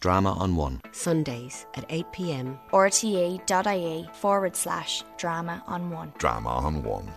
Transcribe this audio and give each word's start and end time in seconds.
Drama 0.00 0.34
on 0.34 0.54
One. 0.54 0.80
Sundays 0.92 1.66
at 1.74 1.84
8 1.88 2.12
pm. 2.12 2.60
rte.ie 2.72 4.08
forward 4.12 4.54
slash 4.54 5.02
drama 5.16 5.60
on 5.66 5.90
one. 5.90 6.12
Drama 6.18 6.50
on 6.50 6.84
One. 6.84 7.10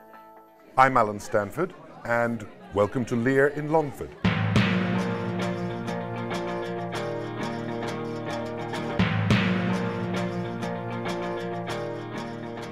I'm 0.80 0.98
Alan 0.98 1.20
Stanford, 1.20 1.76
and 2.06 2.44
welcome 2.74 3.06
to 3.06 3.16
Lear 3.16 3.50
in 3.50 3.72
Longford. 3.72 4.10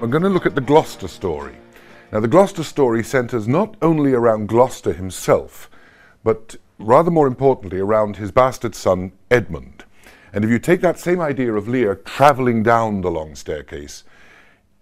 We're 0.00 0.08
going 0.08 0.24
to 0.24 0.28
look 0.28 0.46
at 0.46 0.56
the 0.56 0.60
Gloucester 0.60 1.06
story. 1.06 1.54
Now, 2.10 2.18
the 2.18 2.26
Gloucester 2.26 2.64
story 2.64 3.04
centres 3.04 3.46
not 3.46 3.76
only 3.80 4.12
around 4.12 4.48
Gloucester 4.48 4.92
himself, 4.92 5.70
but 6.24 6.56
rather 6.80 7.12
more 7.12 7.28
importantly 7.28 7.78
around 7.78 8.16
his 8.16 8.32
bastard 8.32 8.74
son 8.74 9.12
Edmund. 9.30 9.84
And 10.32 10.44
if 10.44 10.50
you 10.50 10.58
take 10.58 10.80
that 10.82 10.98
same 10.98 11.20
idea 11.20 11.52
of 11.52 11.68
Lear 11.68 11.96
travelling 11.96 12.62
down 12.62 13.00
the 13.00 13.10
long 13.10 13.34
staircase, 13.34 14.04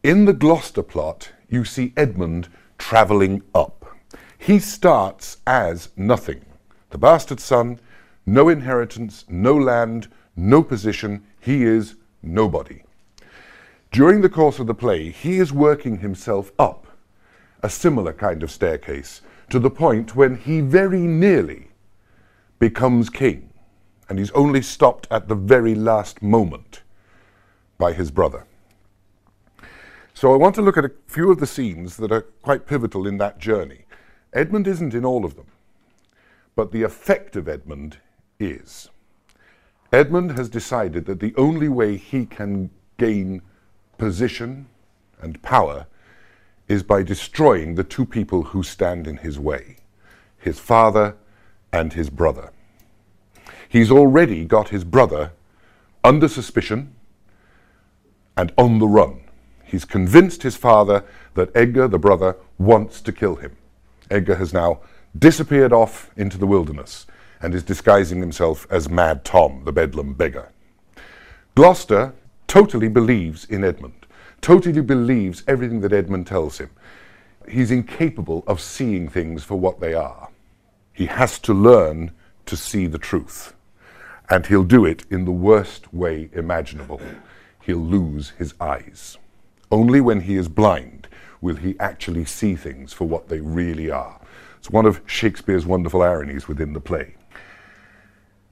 in 0.02 0.26
the 0.26 0.32
Gloucester 0.32 0.82
plot, 0.82 1.32
you 1.48 1.64
see 1.64 1.92
Edmund 1.96 2.48
travelling 2.76 3.42
up. 3.54 3.96
He 4.36 4.58
starts 4.58 5.38
as 5.46 5.88
nothing. 5.96 6.44
The 6.90 6.98
bastard 6.98 7.40
son, 7.40 7.80
no 8.24 8.48
inheritance, 8.48 9.24
no 9.28 9.54
land, 9.54 10.08
no 10.36 10.62
position. 10.62 11.24
He 11.40 11.64
is 11.64 11.96
nobody. 12.22 12.82
During 13.90 14.20
the 14.20 14.28
course 14.28 14.58
of 14.58 14.66
the 14.66 14.74
play, 14.74 15.10
he 15.10 15.38
is 15.38 15.52
working 15.52 15.98
himself 15.98 16.52
up 16.58 16.86
a 17.62 17.70
similar 17.70 18.12
kind 18.12 18.42
of 18.42 18.50
staircase 18.50 19.22
to 19.50 19.58
the 19.58 19.70
point 19.70 20.14
when 20.14 20.36
he 20.36 20.60
very 20.60 21.00
nearly 21.00 21.68
becomes 22.58 23.10
king. 23.10 23.50
And 24.08 24.18
he's 24.18 24.30
only 24.32 24.62
stopped 24.62 25.06
at 25.10 25.28
the 25.28 25.34
very 25.34 25.74
last 25.74 26.22
moment 26.22 26.82
by 27.76 27.92
his 27.92 28.10
brother. 28.10 28.46
So 30.14 30.32
I 30.32 30.36
want 30.36 30.54
to 30.56 30.62
look 30.62 30.76
at 30.76 30.84
a 30.84 30.92
few 31.06 31.30
of 31.30 31.38
the 31.38 31.46
scenes 31.46 31.96
that 31.98 32.10
are 32.10 32.22
quite 32.42 32.66
pivotal 32.66 33.06
in 33.06 33.18
that 33.18 33.38
journey. 33.38 33.84
Edmund 34.32 34.66
isn't 34.66 34.94
in 34.94 35.04
all 35.04 35.24
of 35.24 35.36
them, 35.36 35.46
but 36.56 36.72
the 36.72 36.82
effect 36.82 37.36
of 37.36 37.48
Edmund 37.48 37.98
is. 38.40 38.88
Edmund 39.92 40.32
has 40.32 40.48
decided 40.48 41.06
that 41.06 41.20
the 41.20 41.34
only 41.36 41.68
way 41.68 41.96
he 41.96 42.26
can 42.26 42.70
gain 42.98 43.42
position 43.96 44.66
and 45.20 45.40
power 45.42 45.86
is 46.68 46.82
by 46.82 47.02
destroying 47.02 47.74
the 47.74 47.84
two 47.84 48.04
people 48.04 48.42
who 48.42 48.62
stand 48.62 49.06
in 49.06 49.18
his 49.18 49.38
way 49.38 49.76
his 50.40 50.60
father 50.60 51.16
and 51.72 51.92
his 51.94 52.10
brother. 52.10 52.52
He's 53.68 53.90
already 53.90 54.44
got 54.44 54.70
his 54.70 54.84
brother 54.84 55.32
under 56.02 56.28
suspicion 56.28 56.94
and 58.36 58.52
on 58.56 58.78
the 58.78 58.88
run. 58.88 59.20
He's 59.64 59.84
convinced 59.84 60.42
his 60.42 60.56
father 60.56 61.04
that 61.34 61.54
Edgar, 61.54 61.88
the 61.88 61.98
brother, 61.98 62.36
wants 62.56 63.02
to 63.02 63.12
kill 63.12 63.36
him. 63.36 63.56
Edgar 64.10 64.36
has 64.36 64.54
now 64.54 64.80
disappeared 65.18 65.72
off 65.72 66.10
into 66.16 66.38
the 66.38 66.46
wilderness 66.46 67.06
and 67.42 67.54
is 67.54 67.62
disguising 67.62 68.20
himself 68.20 68.66
as 68.70 68.88
Mad 68.88 69.24
Tom, 69.24 69.62
the 69.64 69.72
Bedlam 69.72 70.14
beggar. 70.14 70.50
Gloucester 71.54 72.14
totally 72.46 72.88
believes 72.88 73.44
in 73.44 73.64
Edmund, 73.64 74.06
totally 74.40 74.80
believes 74.80 75.42
everything 75.46 75.80
that 75.80 75.92
Edmund 75.92 76.26
tells 76.26 76.58
him. 76.58 76.70
He's 77.48 77.70
incapable 77.70 78.44
of 78.46 78.60
seeing 78.60 79.08
things 79.08 79.44
for 79.44 79.56
what 79.56 79.80
they 79.80 79.94
are. 79.94 80.30
He 80.92 81.06
has 81.06 81.38
to 81.40 81.52
learn 81.52 82.12
to 82.46 82.56
see 82.56 82.86
the 82.86 82.98
truth. 82.98 83.54
And 84.30 84.46
he'll 84.46 84.64
do 84.64 84.84
it 84.84 85.04
in 85.10 85.24
the 85.24 85.32
worst 85.32 85.92
way 85.92 86.28
imaginable. 86.32 87.00
He'll 87.62 87.78
lose 87.78 88.30
his 88.30 88.54
eyes. 88.60 89.16
Only 89.70 90.00
when 90.00 90.22
he 90.22 90.36
is 90.36 90.48
blind 90.48 91.08
will 91.40 91.56
he 91.56 91.76
actually 91.78 92.24
see 92.24 92.54
things 92.54 92.92
for 92.92 93.06
what 93.06 93.28
they 93.28 93.40
really 93.40 93.90
are. 93.90 94.20
It's 94.58 94.70
one 94.70 94.86
of 94.86 95.00
Shakespeare's 95.06 95.66
wonderful 95.66 96.02
ironies 96.02 96.48
within 96.48 96.72
the 96.72 96.80
play. 96.80 97.14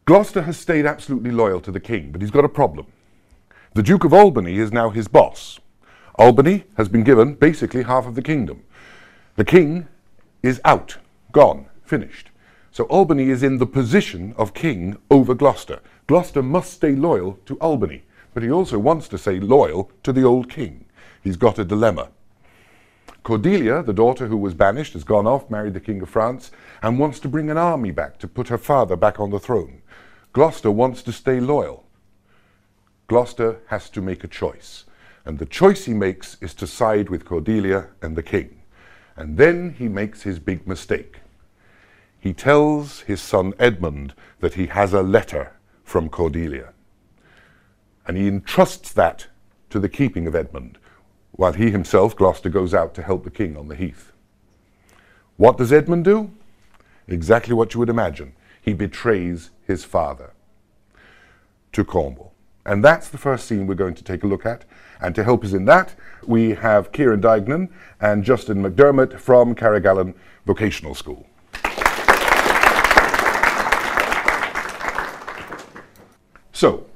Gloucester 0.05 0.43
has 0.43 0.57
stayed 0.57 0.87
absolutely 0.87 1.33
loyal 1.33 1.61
to 1.61 1.73
the 1.73 1.81
king, 1.81 2.13
but 2.13 2.21
he's 2.21 2.31
got 2.31 2.45
a 2.45 2.49
problem. 2.49 2.87
The 3.75 3.83
Duke 3.83 4.05
of 4.05 4.15
Albany 4.15 4.59
is 4.59 4.73
now 4.73 4.91
his 4.91 5.09
boss. 5.09 5.59
Albany 6.15 6.65
has 6.77 6.89
been 6.89 7.03
given 7.03 7.35
basically 7.35 7.83
half 7.83 8.07
of 8.07 8.15
the 8.15 8.23
kingdom. 8.23 8.63
The 9.35 9.45
king 9.45 9.89
is 10.43 10.61
out, 10.65 10.97
gone, 11.33 11.67
finished. 11.85 12.31
So 12.77 12.85
Albany 12.91 13.31
is 13.31 13.43
in 13.43 13.57
the 13.57 13.65
position 13.65 14.35
of 14.37 14.53
king 14.53 14.99
over 15.11 15.35
Gloucester. 15.35 15.81
Gloucester 16.07 16.43
must 16.43 16.75
stay 16.75 16.95
loyal 16.95 17.39
to 17.47 17.57
Albany, 17.57 18.03
but 18.35 18.43
he 18.43 18.51
also 18.51 18.79
wants 18.79 19.09
to 19.09 19.17
stay 19.17 19.41
loyal 19.41 19.91
to 20.03 20.13
the 20.13 20.25
old 20.25 20.51
king. 20.51 20.85
He's 21.25 21.39
got 21.39 21.59
a 21.59 21.65
dilemma. 21.65 22.09
Cordelia, 23.23 23.83
the 23.83 23.95
daughter 23.95 24.27
who 24.27 24.37
was 24.37 24.53
banished, 24.53 24.93
has 24.93 25.05
gone 25.05 25.27
off, 25.27 25.49
married 25.49 25.73
the 25.73 25.81
King 25.81 26.03
of 26.03 26.11
France, 26.11 26.51
and 26.83 26.99
wants 26.99 27.19
to 27.21 27.31
bring 27.31 27.49
an 27.49 27.57
army 27.57 27.93
back 27.93 28.19
to 28.19 28.29
put 28.29 28.49
her 28.49 28.59
father 28.59 28.95
back 28.95 29.19
on 29.19 29.31
the 29.31 29.41
throne. 29.41 29.81
Gloucester 30.35 30.71
wants 30.71 31.03
to 31.05 31.13
stay 31.13 31.41
loyal. 31.41 31.87
Gloucester 33.07 33.63
has 33.69 33.89
to 33.89 34.03
make 34.03 34.23
a 34.23 34.29
choice. 34.29 34.85
And 35.25 35.39
the 35.39 35.47
choice 35.47 35.87
he 35.87 35.95
makes 35.95 36.37
is 36.43 36.53
to 36.57 36.67
side 36.67 37.09
with 37.09 37.25
Cordelia 37.25 37.87
and 38.03 38.17
the 38.17 38.23
king. 38.23 38.61
And 39.17 39.39
then 39.39 39.77
he 39.79 39.89
makes 39.89 40.25
his 40.25 40.39
big 40.39 40.67
mistake. 40.67 41.21
He 42.27 42.33
tells 42.33 43.03
his 43.03 43.21
son 43.21 43.55
Edmund 43.57 44.13
that 44.41 44.55
he 44.55 44.67
has 44.67 44.93
a 44.93 45.01
letter 45.01 45.53
from 45.85 46.09
Cordelia. 46.09 46.73
And 48.05 48.17
he 48.17 48.27
entrusts 48.27 48.93
that 48.95 49.29
to 49.71 49.79
the 49.79 49.89
keeping 49.89 50.27
of 50.27 50.35
Edmund, 50.35 50.79
while 51.31 51.53
he 51.53 51.71
himself, 51.71 52.17
Gloucester, 52.17 52.49
goes 52.49 52.75
out 52.75 52.95
to 52.95 53.03
help 53.05 53.23
the 53.23 53.31
king 53.31 53.57
on 53.57 53.69
the 53.69 53.77
heath. 53.77 54.11
What 55.37 55.57
does 55.57 55.73
Edmund 55.73 56.05
do? 56.05 56.33
Exactly 57.07 57.55
what 57.55 57.75
you 57.75 57.79
would 57.79 57.89
imagine. 57.89 58.33
He 58.61 58.73
betrays 58.73 59.51
his 59.65 59.85
father 59.85 60.33
to 61.71 61.85
Cornwall. 61.85 62.35
And 62.65 62.85
that's 62.85 63.09
the 63.09 63.19
first 63.19 63.47
scene 63.47 63.69
we're 63.69 63.77
going 63.77 63.95
to 63.95 64.03
take 64.03 64.25
a 64.25 64.27
look 64.27 64.45
at. 64.45 64.65
And 65.01 65.15
to 65.15 65.23
help 65.23 65.45
us 65.45 65.53
in 65.53 65.65
that, 65.67 65.95
we 66.27 66.55
have 66.55 66.91
Kieran 66.91 67.23
Dignan 67.23 67.69
and 68.01 68.25
Justin 68.25 68.65
McDermott 68.65 69.21
from 69.21 69.55
Carrigallen 69.55 70.17
Vocational 70.45 70.97
School. 70.97 71.25
So, 76.57 76.87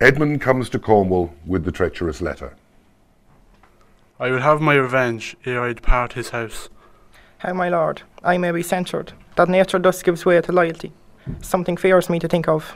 Edmund 0.00 0.40
comes 0.40 0.68
to 0.70 0.78
Cornwall 0.78 1.32
with 1.46 1.64
the 1.64 1.70
treacherous 1.70 2.20
letter. 2.20 2.56
I 4.18 4.30
will 4.30 4.40
have 4.40 4.60
my 4.60 4.74
revenge 4.74 5.36
ere 5.44 5.62
I 5.62 5.72
depart 5.72 6.14
his 6.14 6.30
house. 6.30 6.68
How, 7.38 7.52
my 7.52 7.68
lord, 7.68 8.02
I 8.22 8.38
may 8.38 8.50
be 8.50 8.62
censured, 8.62 9.12
that 9.36 9.48
nature 9.48 9.78
thus 9.78 10.02
gives 10.02 10.26
way 10.26 10.40
to 10.40 10.52
loyalty. 10.52 10.92
Something 11.40 11.76
fears 11.76 12.10
me 12.10 12.18
to 12.18 12.28
think 12.28 12.48
of. 12.48 12.74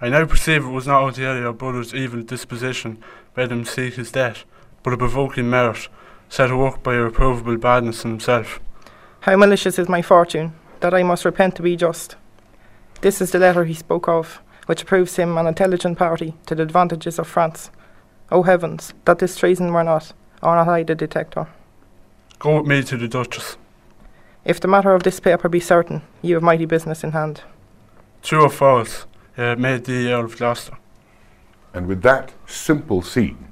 I 0.00 0.08
now 0.08 0.24
perceive 0.24 0.64
it 0.64 0.70
was 0.70 0.86
not 0.86 1.02
altogether 1.02 1.40
your 1.40 1.52
brother's 1.52 1.94
evil 1.94 2.22
disposition 2.22 3.02
bade 3.34 3.50
him 3.50 3.64
seek 3.64 3.94
his 3.94 4.12
death, 4.12 4.44
but 4.82 4.92
a 4.92 4.96
provoking 4.96 5.50
merit, 5.50 5.88
set 6.28 6.48
to 6.48 6.56
work 6.56 6.82
by 6.82 6.94
a 6.94 7.10
reprovable 7.10 7.60
badness 7.60 8.04
in 8.04 8.10
himself. 8.10 8.60
How 9.20 9.36
malicious 9.36 9.78
is 9.78 9.88
my 9.88 10.02
fortune, 10.02 10.52
that 10.80 10.94
I 10.94 11.02
must 11.02 11.24
repent 11.24 11.56
to 11.56 11.62
be 11.62 11.76
just. 11.76 12.16
This 13.00 13.20
is 13.20 13.32
the 13.32 13.38
letter 13.38 13.64
he 13.64 13.74
spoke 13.74 14.08
of, 14.08 14.40
which 14.66 14.86
proves 14.86 15.16
him 15.16 15.36
an 15.36 15.46
intelligent 15.46 15.98
party 15.98 16.34
to 16.46 16.54
the 16.54 16.62
advantages 16.62 17.18
of 17.18 17.28
France. 17.28 17.70
O 18.30 18.42
heavens, 18.42 18.94
that 19.04 19.18
this 19.18 19.36
treason 19.36 19.72
were 19.72 19.84
not, 19.84 20.12
or 20.42 20.56
not 20.56 20.68
I 20.68 20.82
the 20.82 20.94
detector. 20.94 21.46
Go 22.38 22.58
with 22.58 22.66
me 22.66 22.82
to 22.82 22.96
the 22.96 23.08
Duchess. 23.08 23.56
If 24.44 24.60
the 24.60 24.68
matter 24.68 24.94
of 24.94 25.02
this 25.02 25.20
paper 25.20 25.48
be 25.48 25.60
certain, 25.60 26.02
you 26.22 26.34
have 26.34 26.42
mighty 26.42 26.66
business 26.66 27.04
in 27.04 27.12
hand. 27.12 27.42
True 28.22 28.44
or 28.44 28.50
false, 28.50 29.06
uh, 29.36 29.56
made 29.56 29.84
the 29.84 30.10
Earl 30.10 30.24
of 30.24 30.36
Gloucester. 30.36 30.76
And 31.72 31.86
with 31.86 32.02
that 32.02 32.32
simple 32.46 33.02
scene, 33.02 33.48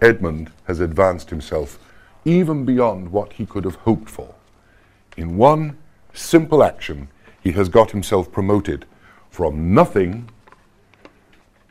Edmund 0.00 0.52
has 0.64 0.80
advanced 0.80 1.30
himself 1.30 1.78
even 2.24 2.64
beyond 2.64 3.12
what 3.12 3.34
he 3.34 3.46
could 3.46 3.64
have 3.64 3.76
hoped 3.76 4.10
for. 4.10 4.34
In 5.16 5.36
one 5.36 5.78
simple 6.12 6.62
action, 6.62 7.08
he 7.40 7.52
has 7.52 7.68
got 7.68 7.92
himself 7.92 8.30
promoted 8.32 8.84
from 9.30 9.72
nothing 9.72 10.28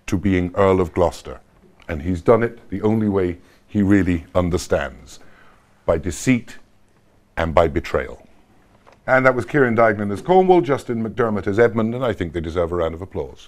to 0.07 0.17
being 0.17 0.53
Earl 0.55 0.81
of 0.81 0.93
Gloucester. 0.93 1.39
And 1.87 2.01
he's 2.01 2.21
done 2.21 2.43
it 2.43 2.69
the 2.69 2.81
only 2.81 3.07
way 3.07 3.37
he 3.67 3.81
really 3.81 4.25
understands 4.33 5.19
by 5.85 5.97
deceit 5.97 6.57
and 7.37 7.53
by 7.53 7.67
betrayal. 7.67 8.27
And 9.07 9.25
that 9.25 9.35
was 9.35 9.45
Kieran 9.45 9.75
Dignan 9.75 10.11
as 10.11 10.21
Cornwall, 10.21 10.61
Justin 10.61 11.03
McDermott 11.03 11.45
as 11.45 11.59
Edmund, 11.59 11.93
and 11.93 12.03
I 12.03 12.13
think 12.13 12.33
they 12.33 12.41
deserve 12.41 12.71
a 12.71 12.75
round 12.75 12.95
of 12.95 13.01
applause. 13.01 13.47